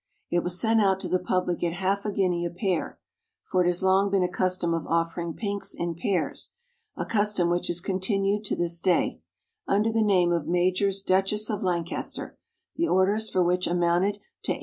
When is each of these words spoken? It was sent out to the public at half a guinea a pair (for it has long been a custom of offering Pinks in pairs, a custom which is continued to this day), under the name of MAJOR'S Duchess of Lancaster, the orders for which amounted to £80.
It 0.31 0.41
was 0.41 0.59
sent 0.59 0.81
out 0.81 0.99
to 1.01 1.07
the 1.07 1.19
public 1.19 1.63
at 1.63 1.73
half 1.73 2.05
a 2.05 2.11
guinea 2.11 2.43
a 2.43 2.49
pair 2.49 2.97
(for 3.45 3.63
it 3.63 3.67
has 3.67 3.83
long 3.83 4.09
been 4.09 4.23
a 4.23 4.27
custom 4.27 4.73
of 4.73 4.87
offering 4.87 5.35
Pinks 5.35 5.75
in 5.75 5.93
pairs, 5.93 6.53
a 6.97 7.05
custom 7.05 7.51
which 7.51 7.69
is 7.69 7.79
continued 7.79 8.43
to 8.45 8.55
this 8.55 8.81
day), 8.81 9.21
under 9.67 9.91
the 9.91 10.01
name 10.01 10.31
of 10.31 10.47
MAJOR'S 10.47 11.03
Duchess 11.03 11.51
of 11.51 11.61
Lancaster, 11.61 12.35
the 12.75 12.87
orders 12.87 13.29
for 13.29 13.43
which 13.43 13.67
amounted 13.67 14.17
to 14.41 14.53
£80. 14.53 14.59